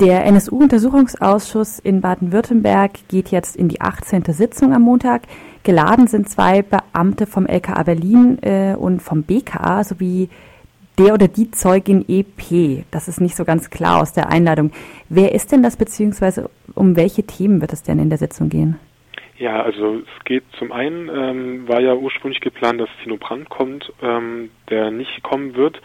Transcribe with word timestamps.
Der 0.00 0.24
NSU-Untersuchungsausschuss 0.24 1.78
in 1.78 2.00
Baden-Württemberg 2.00 2.92
geht 3.08 3.28
jetzt 3.28 3.54
in 3.54 3.68
die 3.68 3.82
18. 3.82 4.22
Sitzung 4.32 4.72
am 4.72 4.80
Montag. 4.80 5.24
Geladen 5.62 6.06
sind 6.06 6.26
zwei 6.26 6.62
Beamte 6.62 7.26
vom 7.26 7.46
LKA 7.46 7.82
Berlin 7.82 8.38
äh, 8.40 8.74
und 8.74 9.00
vom 9.00 9.24
BKA 9.24 9.84
sowie 9.84 10.30
der 10.98 11.12
oder 11.12 11.28
die 11.28 11.50
Zeugin 11.50 12.06
EP. 12.08 12.86
Das 12.90 13.08
ist 13.08 13.20
nicht 13.20 13.36
so 13.36 13.44
ganz 13.44 13.68
klar 13.68 14.00
aus 14.00 14.14
der 14.14 14.30
Einladung. 14.30 14.72
Wer 15.10 15.34
ist 15.34 15.52
denn 15.52 15.62
das, 15.62 15.76
beziehungsweise 15.76 16.48
um 16.74 16.96
welche 16.96 17.24
Themen 17.24 17.60
wird 17.60 17.74
es 17.74 17.82
denn 17.82 17.98
in 17.98 18.08
der 18.08 18.18
Sitzung 18.18 18.48
gehen? 18.48 18.78
Ja, 19.36 19.62
also 19.62 19.96
es 19.96 20.24
geht 20.24 20.44
zum 20.58 20.72
einen, 20.72 21.10
ähm, 21.10 21.68
war 21.68 21.80
ja 21.80 21.94
ursprünglich 21.94 22.40
geplant, 22.40 22.80
dass 22.80 22.88
Tino 23.02 23.18
Brandt 23.18 23.50
kommt, 23.50 23.92
ähm, 24.02 24.50
der 24.70 24.90
nicht 24.90 25.22
kommen 25.22 25.56
wird. 25.56 25.80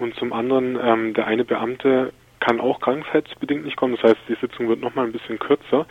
Und 0.00 0.16
zum 0.16 0.32
anderen, 0.32 0.76
ähm, 0.82 1.14
der 1.14 1.28
eine 1.28 1.44
Beamte 1.44 2.12
kann 2.40 2.60
auch 2.60 2.80
krankheitsbedingt 2.80 3.64
nicht 3.64 3.76
kommen. 3.76 3.96
Das 3.96 4.10
heißt, 4.10 4.20
die 4.28 4.36
Sitzung 4.40 4.68
wird 4.68 4.80
nochmal 4.80 5.06
ein 5.06 5.12
bisschen 5.12 5.38
kürzer. 5.38 5.86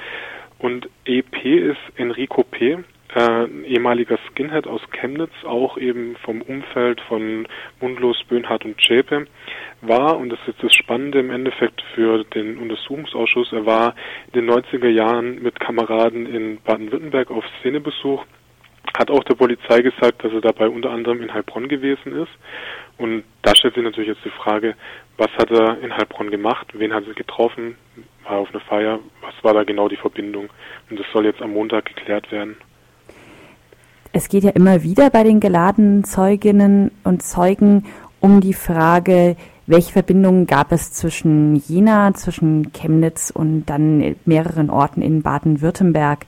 Und 0.58 0.90
EP 1.06 1.46
ist 1.46 1.80
Enrico 1.96 2.44
P., 2.44 2.80
äh, 3.16 3.46
ehemaliger 3.66 4.20
Skinhead 4.30 4.68
aus 4.68 4.82
Chemnitz, 4.92 5.32
auch 5.44 5.78
eben 5.78 6.16
vom 6.18 6.42
Umfeld 6.42 7.02
von 7.02 7.48
Mundlos, 7.82 8.24
Böhnhardt 8.28 8.66
und 8.66 8.80
Zschäpe, 8.80 9.26
war, 9.82 10.18
und 10.18 10.30
das 10.30 10.40
ist 10.42 10.48
jetzt 10.48 10.64
das 10.64 10.74
Spannende 10.76 11.20
im 11.20 11.32
Endeffekt 11.32 11.82
für 11.96 12.24
den 12.24 12.60
Untersuchungsausschuss, 12.60 13.52
er 13.52 13.66
war 13.66 13.96
in 14.32 14.42
den 14.42 14.52
90er 14.52 14.90
Jahren 14.90 15.42
mit 15.42 15.60
Kameraden 15.60 16.28
in 16.28 16.60
Baden-Württemberg 16.62 17.32
auf 17.32 17.44
Szenebesuch, 17.60 18.26
hat 19.00 19.10
auch 19.10 19.24
der 19.24 19.36
Polizei 19.36 19.82
gesagt, 19.82 20.24
dass 20.24 20.34
er 20.34 20.42
dabei 20.42 20.68
unter 20.68 20.92
anderem 20.92 21.22
in 21.22 21.34
Heilbronn 21.34 21.70
gewesen 21.70 22.12
ist. 22.12 22.32
Und 22.98 23.24
da 23.44 23.56
stellt 23.56 23.76
sich 23.76 23.84
natürlich 23.84 24.10
jetzt 24.10 24.26
die 24.26 24.44
Frage, 24.44 24.76
was 25.18 25.30
hat 25.38 25.50
er 25.52 25.82
in 25.82 25.96
Heilbronn 25.96 26.30
gemacht, 26.30 26.68
wen 26.74 26.94
hat 26.94 27.08
er 27.08 27.14
getroffen, 27.14 27.76
war 28.26 28.34
er 28.34 28.40
auf 28.40 28.50
einer 28.50 28.60
Feier, 28.60 29.00
was 29.22 29.34
war 29.42 29.54
da 29.54 29.64
genau 29.64 29.88
die 29.88 29.96
Verbindung? 29.96 30.50
Und 30.90 31.00
das 31.00 31.06
soll 31.14 31.26
jetzt 31.26 31.42
am 31.42 31.54
Montag 31.54 31.86
geklärt 31.86 32.30
werden. 32.30 32.58
Es 34.12 34.28
geht 34.28 34.44
ja 34.44 34.52
immer 34.52 34.84
wieder 34.84 35.10
bei 35.10 35.24
den 35.24 35.40
geladenen 35.40 36.04
Zeuginnen 36.04 36.92
und 37.06 37.24
Zeugen 37.24 37.86
um 38.20 38.42
die 38.42 38.54
Frage, 38.54 39.38
welche 39.66 39.94
Verbindungen 39.94 40.46
gab 40.46 40.74
es 40.74 40.92
zwischen 40.92 41.56
Jena, 41.56 42.14
zwischen 42.16 42.74
Chemnitz 42.74 43.32
und 43.34 43.68
dann 43.68 44.16
mehreren 44.26 44.70
Orten 44.70 45.02
in 45.02 45.22
Baden-Württemberg? 45.22 46.26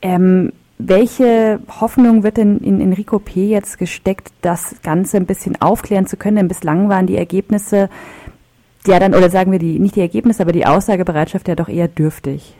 Ähm, 0.00 0.52
welche 0.78 1.60
Hoffnung 1.80 2.22
wird 2.22 2.36
denn 2.36 2.58
in 2.58 2.80
Enrico 2.80 3.18
P. 3.18 3.48
jetzt 3.48 3.78
gesteckt, 3.78 4.28
das 4.42 4.80
Ganze 4.82 5.16
ein 5.16 5.26
bisschen 5.26 5.60
aufklären 5.60 6.06
zu 6.06 6.16
können? 6.16 6.36
Denn 6.36 6.48
bislang 6.48 6.88
waren 6.88 7.06
die 7.06 7.16
Ergebnisse, 7.16 7.88
ja 8.86 8.98
dann, 8.98 9.14
oder 9.14 9.30
sagen 9.30 9.52
wir 9.52 9.58
die, 9.58 9.78
nicht 9.78 9.96
die 9.96 10.00
Ergebnisse, 10.00 10.42
aber 10.42 10.52
die 10.52 10.66
Aussagebereitschaft 10.66 11.48
ja 11.48 11.54
doch 11.54 11.68
eher 11.68 11.88
dürftig. 11.88 12.54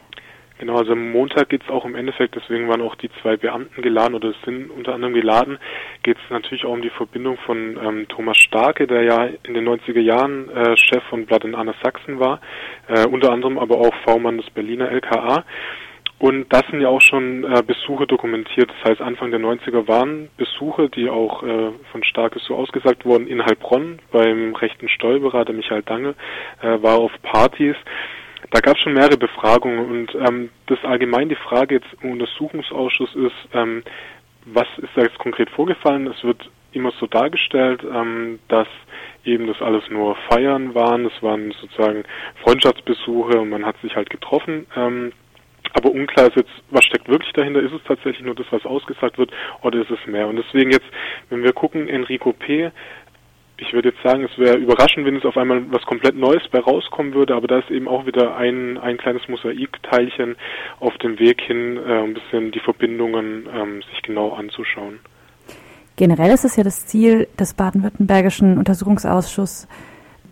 Genau, 0.62 0.76
also 0.76 0.92
am 0.92 1.10
Montag 1.10 1.48
geht 1.48 1.64
es 1.64 1.70
auch 1.70 1.84
im 1.84 1.96
Endeffekt, 1.96 2.36
deswegen 2.36 2.68
waren 2.68 2.82
auch 2.82 2.94
die 2.94 3.10
zwei 3.20 3.36
Beamten 3.36 3.82
geladen 3.82 4.14
oder 4.14 4.32
sind 4.44 4.70
unter 4.70 4.94
anderem 4.94 5.12
geladen, 5.12 5.58
geht 6.04 6.18
es 6.18 6.30
natürlich 6.30 6.64
auch 6.64 6.70
um 6.70 6.82
die 6.82 6.90
Verbindung 6.90 7.36
von 7.38 7.76
ähm, 7.82 8.06
Thomas 8.06 8.38
Starke, 8.38 8.86
der 8.86 9.02
ja 9.02 9.24
in 9.42 9.54
den 9.54 9.68
90er 9.68 9.98
Jahren 9.98 10.48
äh, 10.50 10.76
Chef 10.76 11.02
von 11.10 11.26
Blood 11.26 11.42
in 11.42 11.56
Anna 11.56 11.74
Sachsen 11.82 12.20
war, 12.20 12.40
äh, 12.86 13.04
unter 13.08 13.32
anderem 13.32 13.58
aber 13.58 13.76
auch 13.78 13.92
V-Mann 14.04 14.36
des 14.36 14.50
Berliner 14.50 14.88
LKA. 14.88 15.44
Und 16.22 16.52
das 16.52 16.62
sind 16.70 16.80
ja 16.80 16.86
auch 16.86 17.00
schon 17.00 17.42
äh, 17.42 17.64
Besuche 17.66 18.06
dokumentiert. 18.06 18.70
Das 18.70 18.92
heißt, 18.92 19.00
Anfang 19.00 19.32
der 19.32 19.40
90er 19.40 19.88
waren 19.88 20.28
Besuche, 20.36 20.88
die 20.88 21.10
auch 21.10 21.42
äh, 21.42 21.72
von 21.90 22.04
Starkes 22.04 22.44
so 22.44 22.54
ausgesagt 22.54 23.04
wurden, 23.04 23.26
in 23.26 23.44
Heilbronn 23.44 23.98
beim 24.12 24.54
rechten 24.54 24.88
Steuerberater 24.88 25.52
Michael 25.52 25.82
Dange, 25.82 26.14
äh, 26.60 26.80
war 26.80 26.98
auf 26.98 27.10
Partys. 27.22 27.74
Da 28.52 28.60
gab 28.60 28.76
es 28.76 28.82
schon 28.84 28.92
mehrere 28.92 29.16
Befragungen 29.16 29.90
und 29.90 30.14
ähm, 30.14 30.50
das 30.66 30.78
allgemein 30.84 31.28
die 31.28 31.34
Frage 31.34 31.74
jetzt 31.74 31.88
im 32.02 32.12
Untersuchungsausschuss 32.12 33.16
ist, 33.16 33.48
ähm, 33.52 33.82
was 34.44 34.68
ist 34.76 34.90
da 34.94 35.02
jetzt 35.02 35.18
konkret 35.18 35.50
vorgefallen? 35.50 36.06
Es 36.06 36.22
wird 36.22 36.48
immer 36.70 36.92
so 37.00 37.08
dargestellt, 37.08 37.82
ähm, 37.82 38.38
dass 38.46 38.68
eben 39.24 39.48
das 39.48 39.60
alles 39.60 39.90
nur 39.90 40.14
Feiern 40.30 40.72
waren, 40.76 41.04
es 41.04 41.20
waren 41.20 41.50
sozusagen 41.60 42.04
Freundschaftsbesuche 42.44 43.40
und 43.40 43.48
man 43.48 43.66
hat 43.66 43.76
sich 43.82 43.96
halt 43.96 44.08
getroffen. 44.08 44.66
Ähm, 44.76 45.12
aber 45.74 45.90
unklar 45.90 46.28
ist 46.28 46.36
jetzt, 46.36 46.50
was 46.70 46.84
steckt 46.84 47.08
wirklich 47.08 47.32
dahinter? 47.32 47.60
Ist 47.60 47.72
es 47.72 47.82
tatsächlich 47.84 48.24
nur 48.24 48.34
das, 48.34 48.46
was 48.50 48.64
ausgesagt 48.64 49.18
wird, 49.18 49.30
oder 49.62 49.80
ist 49.80 49.90
es 49.90 50.06
mehr? 50.06 50.26
Und 50.26 50.36
deswegen 50.36 50.70
jetzt, 50.70 50.86
wenn 51.30 51.42
wir 51.42 51.52
gucken, 51.52 51.88
Enrico 51.88 52.32
P., 52.32 52.70
ich 53.58 53.72
würde 53.72 53.90
jetzt 53.90 54.02
sagen, 54.02 54.24
es 54.24 54.36
wäre 54.38 54.56
überraschend, 54.56 55.06
wenn 55.06 55.16
es 55.16 55.24
auf 55.24 55.36
einmal 55.36 55.62
was 55.70 55.82
komplett 55.82 56.16
Neues 56.16 56.42
bei 56.50 56.58
rauskommen 56.58 57.14
würde, 57.14 57.34
aber 57.34 57.46
da 57.46 57.58
ist 57.58 57.70
eben 57.70 57.86
auch 57.86 58.06
wieder 58.06 58.36
ein, 58.36 58.76
ein 58.78 58.96
kleines 58.96 59.28
Mosaikteilchen 59.28 60.36
auf 60.80 60.96
dem 60.98 61.18
Weg 61.18 61.40
hin, 61.42 61.76
äh, 61.76 62.02
ein 62.02 62.14
bisschen 62.14 62.50
die 62.50 62.60
Verbindungen 62.60 63.48
ähm, 63.54 63.82
sich 63.90 64.02
genau 64.02 64.32
anzuschauen. 64.32 64.98
Generell 65.96 66.32
ist 66.32 66.44
es 66.44 66.56
ja 66.56 66.64
das 66.64 66.86
Ziel 66.86 67.28
des 67.38 67.54
baden-württembergischen 67.54 68.58
Untersuchungsausschusses, 68.58 69.68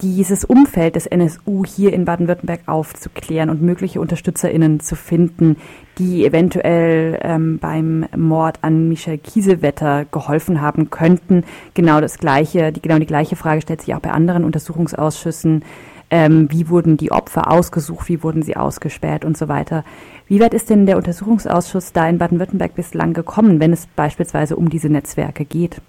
dieses 0.02 0.44
Umfeld 0.44 0.96
des 0.96 1.06
NSU 1.06 1.64
hier 1.64 1.92
in 1.92 2.04
Baden-Württemberg 2.04 2.60
aufzuklären 2.66 3.50
und 3.50 3.62
mögliche 3.62 4.00
UnterstützerInnen 4.00 4.80
zu 4.80 4.96
finden, 4.96 5.56
die 5.98 6.24
eventuell 6.24 7.18
ähm, 7.22 7.58
beim 7.58 8.06
Mord 8.16 8.58
an 8.62 8.88
Michel 8.88 9.18
Kiesewetter 9.18 10.06
geholfen 10.06 10.60
haben 10.60 10.90
könnten. 10.90 11.44
Genau 11.74 12.00
das 12.00 12.18
gleiche, 12.18 12.72
die, 12.72 12.80
genau 12.80 12.98
die 12.98 13.06
gleiche 13.06 13.36
Frage 13.36 13.60
stellt 13.60 13.82
sich 13.82 13.94
auch 13.94 14.00
bei 14.00 14.10
anderen 14.10 14.44
Untersuchungsausschüssen. 14.44 15.64
Ähm, 16.12 16.48
wie 16.50 16.68
wurden 16.68 16.96
die 16.96 17.12
Opfer 17.12 17.52
ausgesucht, 17.52 18.08
wie 18.08 18.22
wurden 18.22 18.42
sie 18.42 18.56
ausgespäht 18.56 19.24
und 19.24 19.36
so 19.36 19.46
weiter. 19.46 19.84
Wie 20.26 20.40
weit 20.40 20.54
ist 20.54 20.68
denn 20.68 20.86
der 20.86 20.96
Untersuchungsausschuss 20.96 21.92
da 21.92 22.08
in 22.08 22.18
Baden-Württemberg 22.18 22.74
bislang 22.74 23.12
gekommen, 23.12 23.60
wenn 23.60 23.72
es 23.72 23.86
beispielsweise 23.86 24.56
um 24.56 24.70
diese 24.70 24.88
Netzwerke 24.88 25.44
geht? 25.44 25.80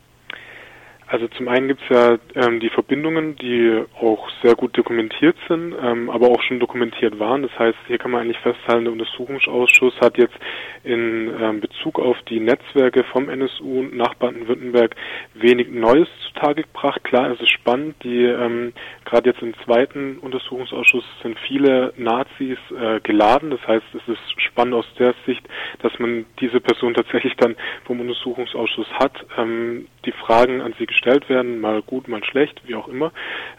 Also 1.12 1.28
zum 1.28 1.50
einen 1.50 1.68
gibt 1.68 1.82
es 1.82 1.90
ja 1.90 2.18
ähm, 2.36 2.62
die 2.62 2.70
Verbindungen, 2.70 3.36
die 3.36 3.84
auch 4.00 4.30
sehr 4.42 4.56
gut 4.56 4.78
dokumentiert 4.78 5.36
sind, 5.50 5.76
ähm, 5.78 6.10
aber 6.10 6.30
auch 6.30 6.42
schon 6.42 6.62
dokumentiert 6.62 7.20
waren. 7.20 7.42
Das 7.42 7.52
heißt, 7.60 7.78
hier 7.88 7.98
kann 7.98 8.12
man 8.12 8.22
eigentlich 8.22 8.40
festhalten, 8.40 8.86
der 8.86 8.94
Untersuchungsausschuss 8.94 10.00
hat 10.00 10.18
jetzt 10.18 10.38
in 10.86 11.30
ähm, 11.38 11.60
Bezug 11.60 12.00
auf 12.00 12.16
die 12.30 12.40
Netzwerke 12.40 13.04
vom 13.12 13.28
NSU 13.28 13.84
nach 13.92 14.14
Baden-Württemberg 14.14 14.96
wenig 15.34 15.68
Neues 15.70 16.08
zutage 16.28 16.64
gebracht. 16.64 17.04
Klar, 17.04 17.32
es 17.32 17.42
ist 17.42 17.52
spannend. 17.52 17.96
Die 18.06 18.24
ähm, 18.24 18.72
gerade 19.04 19.32
jetzt 19.32 19.42
im 19.42 19.54
zweiten 19.66 20.18
Untersuchungsausschuss 20.20 21.04
sind 21.24 21.38
viele 21.40 21.94
Nazis 21.98 22.58
äh, 22.72 23.02
geladen. 23.02 23.50
Das 23.52 23.68
heißt, 23.68 23.86
es 23.96 24.14
ist 24.14 24.42
spannend 24.42 24.76
aus 24.76 24.86
der 24.98 25.14
Sicht, 25.26 25.46
dass 25.82 25.92
man 26.00 26.26
diese 26.40 26.62
Person 26.62 26.94
tatsächlich 26.94 27.36
dann 27.36 27.58
vom 27.84 28.00
Untersuchungsausschuss 28.00 28.88
hat. 28.94 29.26
Ähm, 29.38 29.88
die 30.06 30.12
Fragen 30.12 30.62
an 30.62 30.74
sie 30.80 30.86
gestellt 30.86 31.30
werden, 31.30 31.62
mal 31.62 31.82
gut, 31.82 32.08
mal 32.08 32.24
schlecht, 32.24 32.62
wie 32.66 32.76
auch 32.76 32.88
immer. 32.88 33.12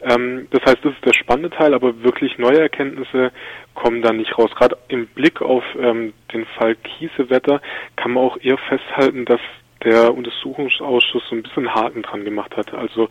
Ähm, 0.03 0.49
das 0.51 0.63
heißt, 0.63 0.85
das 0.85 0.95
ist 0.95 1.05
der 1.05 1.13
spannende 1.13 1.51
Teil, 1.51 1.75
aber 1.75 2.03
wirklich 2.03 2.39
neue 2.39 2.61
Erkenntnisse 2.61 3.33
kommen 3.75 4.03
da 4.03 4.13
nicht 4.13 4.37
raus. 4.39 4.51
Gerade 4.55 4.77
im 4.89 5.07
Blick 5.07 5.41
auf 5.41 5.65
ähm, 5.79 6.13
den 6.33 6.47
Fall 6.47 6.75
Kiesewetter 6.77 7.61
kann 7.97 8.13
man 8.13 8.25
auch 8.25 8.39
eher 8.41 8.59
festhalten, 8.59 9.25
dass 9.25 9.41
der 9.85 10.15
Untersuchungsausschuss 10.15 11.23
so 11.29 11.37
ein 11.37 11.43
bisschen 11.43 11.75
Haken 11.75 12.03
dran 12.03 12.25
gemacht 12.25 12.57
hat. 12.57 12.73
Also 12.73 13.09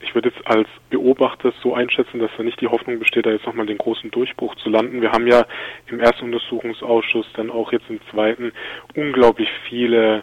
ich 0.00 0.14
würde 0.14 0.28
jetzt 0.28 0.46
als 0.46 0.68
Beobachter 0.90 1.52
so 1.62 1.74
einschätzen, 1.74 2.20
dass 2.20 2.30
da 2.36 2.42
nicht 2.42 2.60
die 2.60 2.68
Hoffnung 2.68 2.98
besteht, 2.98 3.26
da 3.26 3.30
jetzt 3.30 3.46
nochmal 3.46 3.66
den 3.66 3.78
großen 3.78 4.10
Durchbruch 4.10 4.54
zu 4.56 4.70
landen. 4.70 5.02
Wir 5.02 5.12
haben 5.12 5.26
ja 5.26 5.44
im 5.88 6.00
ersten 6.00 6.26
Untersuchungsausschuss, 6.26 7.26
dann 7.34 7.50
auch 7.50 7.72
jetzt 7.72 7.90
im 7.90 8.00
zweiten, 8.10 8.52
unglaublich 8.94 9.48
viele 9.68 10.22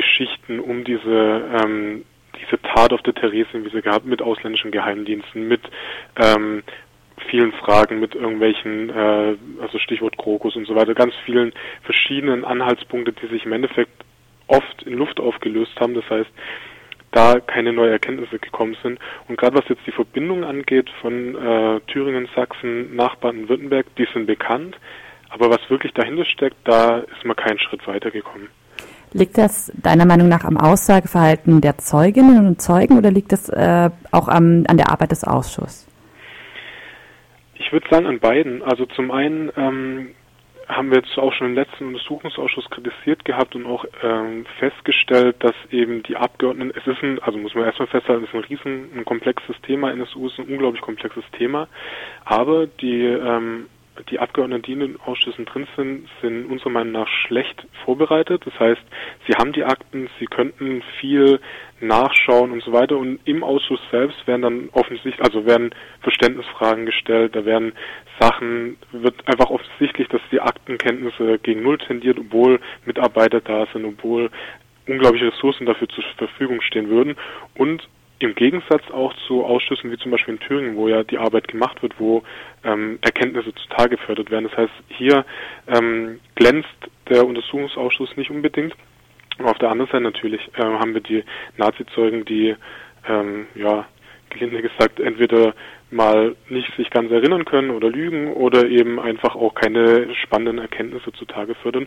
Geschichten 0.00 0.60
um 0.60 0.84
diese 0.84 1.50
ähm, 1.62 2.04
diese 2.40 2.60
Tat 2.62 2.92
auf 2.92 3.02
der 3.02 3.14
Theresienwiese 3.14 3.82
gehabt 3.82 4.06
mit 4.06 4.22
ausländischen 4.22 4.70
Geheimdiensten, 4.70 5.48
mit 5.48 5.62
ähm, 6.16 6.62
vielen 7.28 7.52
Fragen, 7.52 7.98
mit 7.98 8.14
irgendwelchen, 8.14 8.90
äh, 8.90 9.36
also 9.60 9.78
Stichwort 9.78 10.16
Krokus 10.18 10.54
und 10.56 10.66
so 10.66 10.76
weiter, 10.76 10.94
ganz 10.94 11.14
vielen 11.24 11.52
verschiedenen 11.82 12.44
Anhaltspunkte, 12.44 13.12
die 13.12 13.26
sich 13.26 13.44
im 13.44 13.52
Endeffekt 13.52 14.04
oft 14.46 14.82
in 14.84 14.94
Luft 14.94 15.18
aufgelöst 15.20 15.78
haben. 15.80 15.94
Das 15.94 16.08
heißt, 16.08 16.30
da 17.10 17.40
keine 17.40 17.72
neuen 17.72 17.92
Erkenntnisse 17.92 18.38
gekommen 18.38 18.76
sind. 18.82 18.98
Und 19.26 19.36
gerade 19.36 19.56
was 19.56 19.68
jetzt 19.68 19.86
die 19.86 19.92
Verbindung 19.92 20.44
angeht 20.44 20.88
von 21.00 21.34
äh, 21.34 21.80
Thüringen, 21.88 22.28
Sachsen 22.36 22.94
nach 22.94 23.16
Baden-Württemberg, 23.16 23.86
die 23.96 24.06
sind 24.12 24.26
bekannt. 24.26 24.76
Aber 25.30 25.50
was 25.50 25.68
wirklich 25.68 25.92
dahinter 25.92 26.24
steckt, 26.24 26.56
da 26.64 26.98
ist 26.98 27.24
man 27.24 27.36
keinen 27.36 27.58
Schritt 27.58 27.86
weitergekommen. 27.86 28.48
Liegt 29.12 29.38
das 29.38 29.72
deiner 29.74 30.06
Meinung 30.06 30.28
nach 30.28 30.44
am 30.44 30.56
Aussageverhalten 30.56 31.60
der 31.60 31.78
Zeuginnen 31.78 32.46
und 32.46 32.60
Zeugen 32.60 32.98
oder 32.98 33.10
liegt 33.10 33.32
das 33.32 33.48
äh, 33.48 33.90
auch 34.12 34.28
am, 34.28 34.64
an 34.68 34.76
der 34.76 34.90
Arbeit 34.90 35.12
des 35.12 35.24
Ausschusses? 35.24 35.86
Ich 37.54 37.72
würde 37.72 37.88
sagen 37.90 38.06
an 38.06 38.18
beiden. 38.18 38.62
Also 38.62 38.86
zum 38.86 39.10
einen 39.10 39.50
ähm, 39.56 40.08
haben 40.68 40.90
wir 40.90 40.98
jetzt 40.98 41.16
auch 41.18 41.32
schon 41.32 41.48
im 41.48 41.54
letzten 41.54 41.88
Untersuchungsausschuss 41.88 42.68
kritisiert 42.70 43.24
gehabt 43.24 43.54
und 43.54 43.66
auch 43.66 43.86
ähm, 44.02 44.44
festgestellt, 44.58 45.36
dass 45.40 45.54
eben 45.70 46.02
die 46.02 46.16
Abgeordneten, 46.16 46.78
es 46.78 46.86
ist 46.86 47.02
ein, 47.02 47.18
also 47.20 47.38
muss 47.38 47.54
man 47.54 47.64
erstmal 47.64 47.88
festhalten, 47.88 48.24
es 48.24 48.28
ist 48.28 48.34
ein 48.34 48.44
riesen, 48.44 48.90
ein 48.94 49.04
komplexes 49.04 49.56
Thema, 49.62 49.90
NSU 49.90 50.26
ist 50.26 50.38
ein 50.38 50.46
unglaublich 50.46 50.82
komplexes 50.82 51.24
Thema, 51.36 51.68
aber 52.24 52.66
die 52.66 53.04
ähm, 53.04 53.66
die 54.10 54.18
Abgeordneten, 54.18 54.62
die 54.62 54.72
in 54.72 54.80
den 54.80 55.00
Ausschüssen 55.00 55.44
drin 55.44 55.66
sind, 55.76 56.08
sind 56.20 56.46
unserer 56.46 56.70
Meinung 56.70 56.92
nach 56.92 57.08
schlecht 57.26 57.66
vorbereitet. 57.84 58.42
Das 58.44 58.58
heißt, 58.58 58.82
sie 59.26 59.34
haben 59.34 59.52
die 59.52 59.64
Akten, 59.64 60.08
sie 60.18 60.26
könnten 60.26 60.82
viel 61.00 61.40
nachschauen 61.80 62.52
und 62.52 62.62
so 62.62 62.72
weiter. 62.72 62.96
Und 62.96 63.20
im 63.24 63.42
Ausschuss 63.42 63.80
selbst 63.90 64.26
werden 64.26 64.42
dann 64.42 64.68
offensichtlich, 64.72 65.20
also 65.20 65.46
werden 65.46 65.74
Verständnisfragen 66.02 66.86
gestellt, 66.86 67.34
da 67.36 67.44
werden 67.44 67.72
Sachen, 68.20 68.76
wird 68.92 69.14
einfach 69.26 69.50
offensichtlich, 69.50 70.08
dass 70.08 70.20
die 70.30 70.40
Aktenkenntnisse 70.40 71.38
gegen 71.38 71.62
Null 71.62 71.78
tendiert, 71.78 72.18
obwohl 72.18 72.60
Mitarbeiter 72.84 73.40
da 73.40 73.66
sind, 73.72 73.84
obwohl 73.84 74.30
unglaubliche 74.86 75.32
Ressourcen 75.32 75.66
dafür 75.66 75.88
zur 75.88 76.04
Verfügung 76.16 76.60
stehen 76.62 76.88
würden. 76.88 77.16
Und 77.54 77.86
im 78.20 78.34
Gegensatz 78.34 78.82
auch 78.90 79.14
zu 79.26 79.44
Ausschüssen 79.44 79.92
wie 79.92 79.98
zum 79.98 80.10
Beispiel 80.10 80.34
in 80.34 80.40
Thüringen, 80.40 80.76
wo 80.76 80.88
ja 80.88 81.04
die 81.04 81.18
Arbeit 81.18 81.48
gemacht 81.48 81.82
wird, 81.82 81.94
wo 81.98 82.22
ähm, 82.64 82.98
Erkenntnisse 83.00 83.54
zutage 83.54 83.96
gefördert 83.96 84.30
werden. 84.30 84.48
Das 84.48 84.56
heißt, 84.56 84.72
hier 84.88 85.24
ähm, 85.68 86.20
glänzt 86.34 86.68
der 87.08 87.26
Untersuchungsausschuss 87.26 88.16
nicht 88.16 88.30
unbedingt. 88.30 88.74
Und 89.38 89.46
auf 89.46 89.58
der 89.58 89.70
anderen 89.70 89.90
Seite 89.90 90.02
natürlich 90.02 90.40
äh, 90.54 90.62
haben 90.62 90.94
wir 90.94 91.00
die 91.00 91.22
Nazizeugen, 91.56 92.24
die 92.24 92.56
ähm, 93.08 93.46
ja 93.54 93.86
gelinde 94.30 94.62
gesagt 94.62 95.00
entweder 95.00 95.54
mal 95.90 96.34
nicht 96.48 96.74
sich 96.76 96.90
ganz 96.90 97.10
erinnern 97.10 97.44
können 97.44 97.70
oder 97.70 97.88
lügen 97.88 98.32
oder 98.32 98.68
eben 98.68 99.00
einfach 99.00 99.36
auch 99.36 99.54
keine 99.54 100.14
spannenden 100.16 100.58
Erkenntnisse 100.58 101.12
zutage 101.12 101.54
fördern. 101.54 101.86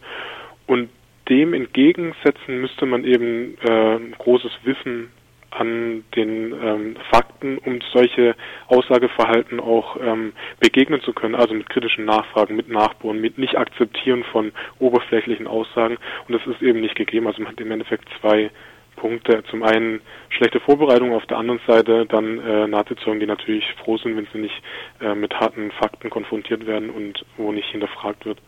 Und 0.66 0.90
dem 1.30 1.54
entgegensetzen 1.54 2.62
müsste 2.62 2.86
man 2.86 3.04
eben 3.04 3.58
äh, 3.62 4.00
großes 4.18 4.52
Wissen 4.64 5.10
an 5.52 6.04
den 6.16 6.54
ähm, 6.54 6.96
Fakten, 7.12 7.58
um 7.60 7.80
solche 7.94 8.36
Aussageverhalten 8.68 9.60
auch 9.60 9.98
ähm, 10.02 10.34
begegnen 10.60 11.02
zu 11.02 11.14
können, 11.14 11.36
also 11.36 11.54
mit 11.54 11.70
kritischen 11.70 12.06
Nachfragen, 12.06 12.56
mit 12.56 12.70
Nachbohren, 12.70 13.20
mit 13.20 13.38
nicht 13.38 13.58
akzeptieren 13.58 14.24
von 14.32 14.52
oberflächlichen 14.80 15.48
Aussagen. 15.48 15.98
Und 16.28 16.34
das 16.34 16.48
ist 16.48 16.62
eben 16.62 16.82
nicht 16.82 16.96
gegeben. 16.96 17.28
Also 17.28 17.42
man 17.42 17.52
hat 17.52 17.60
im 17.60 17.72
Endeffekt 17.72 18.08
zwei 18.20 18.50
Punkte. 18.96 19.44
Zum 19.50 19.64
einen 19.64 20.02
schlechte 20.30 20.60
Vorbereitung, 20.60 21.14
auf 21.14 21.26
der 21.26 21.38
anderen 21.38 21.60
Seite 21.68 22.06
dann 22.06 22.40
äh, 22.40 22.68
Nazizeugen, 22.68 23.20
die 23.20 23.26
natürlich 23.26 23.66
froh 23.84 23.98
sind, 23.98 24.16
wenn 24.16 24.28
sie 24.32 24.40
nicht 24.40 24.62
äh, 25.02 25.16
mit 25.16 25.34
harten 25.34 25.72
Fakten 25.72 26.10
konfrontiert 26.10 26.66
werden 26.68 26.90
und 26.90 27.26
wo 27.38 27.52
nicht 27.52 27.70
hinterfragt 27.70 28.26
wird. 28.26 28.40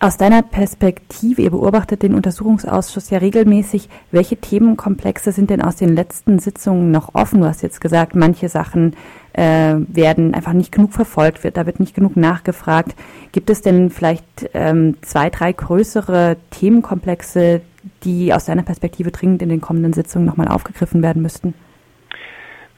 Aus 0.00 0.16
deiner 0.16 0.42
Perspektive, 0.42 1.42
ihr 1.42 1.50
beobachtet 1.50 2.04
den 2.04 2.14
Untersuchungsausschuss 2.14 3.10
ja 3.10 3.18
regelmäßig. 3.18 3.88
Welche 4.12 4.36
Themenkomplexe 4.36 5.32
sind 5.32 5.50
denn 5.50 5.60
aus 5.60 5.74
den 5.74 5.92
letzten 5.92 6.38
Sitzungen 6.38 6.92
noch 6.92 7.16
offen? 7.16 7.40
Du 7.40 7.48
hast 7.48 7.62
jetzt 7.62 7.80
gesagt, 7.80 8.14
manche 8.14 8.48
Sachen 8.48 8.94
äh, 9.32 9.74
werden 9.88 10.34
einfach 10.34 10.52
nicht 10.52 10.70
genug 10.70 10.92
verfolgt, 10.92 11.42
wird, 11.42 11.56
da 11.56 11.66
wird 11.66 11.80
nicht 11.80 11.96
genug 11.96 12.16
nachgefragt. 12.16 12.94
Gibt 13.32 13.50
es 13.50 13.60
denn 13.60 13.90
vielleicht 13.90 14.48
ähm, 14.54 15.02
zwei, 15.02 15.30
drei 15.30 15.50
größere 15.50 16.36
Themenkomplexe, 16.50 17.60
die 18.04 18.32
aus 18.32 18.44
deiner 18.44 18.62
Perspektive 18.62 19.10
dringend 19.10 19.42
in 19.42 19.48
den 19.48 19.60
kommenden 19.60 19.94
Sitzungen 19.94 20.26
nochmal 20.26 20.46
aufgegriffen 20.46 21.02
werden 21.02 21.22
müssten? 21.22 21.54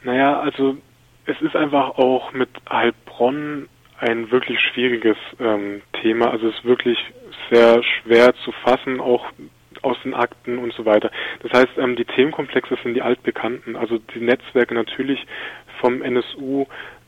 Naja, 0.03 0.39
also 0.39 0.75
es 1.27 1.39
ist 1.41 1.55
einfach 1.55 1.99
auch 1.99 2.33
mit 2.33 2.49
Heilbronn 2.67 3.67
ein 4.01 4.31
wirklich 4.31 4.59
schwieriges 4.59 5.17
ähm, 5.39 5.81
Thema. 6.01 6.31
Also 6.31 6.47
es 6.47 6.55
ist 6.55 6.65
wirklich 6.65 6.97
sehr 7.51 7.83
schwer 7.83 8.33
zu 8.43 8.51
fassen, 8.51 8.99
auch 8.99 9.25
aus 9.83 9.97
den 10.03 10.13
Akten 10.13 10.57
und 10.57 10.73
so 10.73 10.85
weiter. 10.85 11.11
Das 11.41 11.53
heißt, 11.53 11.77
ähm, 11.77 11.95
die 11.95 12.05
Themenkomplexe 12.05 12.77
sind 12.83 12.95
die 12.95 13.01
altbekannten. 13.01 13.75
Also 13.75 13.99
die 13.99 14.19
Netzwerke 14.19 14.73
natürlich 14.73 15.25
vom 15.79 16.01
NSU 16.01 16.65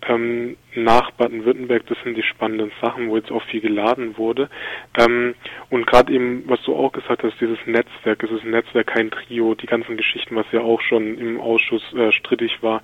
ähm, 0.08 0.58
nach 0.76 1.12
Baden-Württemberg, 1.12 1.86
das 1.88 1.98
sind 2.04 2.16
die 2.16 2.24
spannenden 2.24 2.72
Sachen, 2.82 3.10
wo 3.10 3.18
jetzt 3.18 3.32
auch 3.32 3.44
viel 3.44 3.62
geladen 3.62 4.18
wurde. 4.18 4.50
Ähm, 4.98 5.34
und 5.70 5.88
gerade 5.88 6.14
eben, 6.14 6.44
was 6.48 6.62
du 6.64 6.76
auch 6.76 6.92
gesagt 6.92 7.24
hast, 7.24 7.40
dieses 7.40 7.60
Netzwerk, 7.66 8.22
es 8.24 8.32
ist 8.32 8.44
ein 8.44 8.52
Netzwerk, 8.52 8.88
kein 8.88 9.12
Trio, 9.12 9.56
die 9.56 9.68
ganzen 9.68 9.98
Geschichten, 9.98 10.36
was 10.36 10.46
ja 10.52 10.62
auch 10.62 10.82
schon 10.82 11.18
im 11.18 11.40
Ausschuss 11.40 11.84
äh, 11.94 12.12
strittig 12.12 12.62
war. 12.62 12.82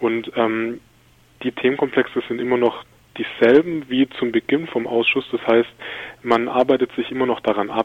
Und 0.00 0.32
ähm, 0.36 0.80
die 1.42 1.52
Themenkomplexe 1.52 2.22
sind 2.28 2.40
immer 2.40 2.56
noch 2.56 2.84
dieselben 3.18 3.88
wie 3.88 4.08
zum 4.18 4.32
Beginn 4.32 4.66
vom 4.66 4.86
Ausschuss. 4.86 5.24
Das 5.32 5.40
heißt, 5.46 5.70
man 6.22 6.48
arbeitet 6.48 6.92
sich 6.96 7.10
immer 7.10 7.26
noch 7.26 7.40
daran 7.40 7.70
ab. 7.70 7.80